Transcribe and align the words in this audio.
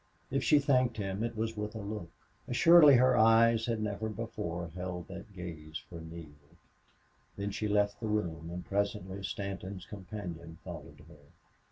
If 0.31 0.43
she 0.43 0.57
thanked 0.57 0.97
him 0.97 1.23
it 1.23 1.37
was 1.37 1.55
with 1.55 1.75
a 1.75 1.79
look. 1.79 2.09
Assuredly 2.47 2.95
her 2.95 3.15
eyes 3.15 3.67
had 3.67 3.79
never 3.79 4.09
before 4.09 4.69
held 4.73 5.07
that 5.09 5.31
gaze 5.31 5.77
for 5.77 6.01
Neale. 6.01 6.57
Then 7.37 7.51
she 7.51 7.67
left 7.67 7.99
the 7.99 8.07
room, 8.07 8.49
and 8.51 8.65
presently 8.65 9.21
Stanton's 9.21 9.85
companion 9.85 10.57
followed 10.63 11.03
her. 11.07 11.27